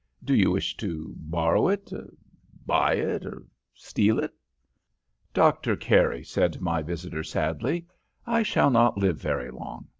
Do 0.23 0.33
you 0.33 0.49
wish 0.49 0.75
to 0.77 1.13
borrow 1.15 1.67
it, 1.67 1.91
buy 2.65 2.95
it, 2.95 3.23
or 3.23 3.45
steal 3.75 4.17
it?' 4.17 4.33
"'Doctor 5.31 5.75
Carey,' 5.75 6.23
said 6.23 6.59
my 6.59 6.81
visitor, 6.81 7.21
sadly, 7.21 7.85
'I 8.25 8.41
shall 8.41 8.71
not 8.71 8.97
live 8.97 9.17
very 9.21 9.51
long. 9.51 9.89